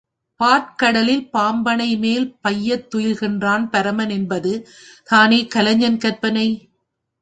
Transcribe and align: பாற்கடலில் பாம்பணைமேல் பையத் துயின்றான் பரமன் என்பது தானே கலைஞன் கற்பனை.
பாற்கடலில் 0.39 1.29
பாம்பணைமேல் 1.33 2.27
பையத் 2.41 2.87
துயின்றான் 2.95 3.69
பரமன் 3.69 4.09
என்பது 4.09 4.53
தானே 5.09 5.47
கலைஞன் 5.47 5.97
கற்பனை. 5.97 6.47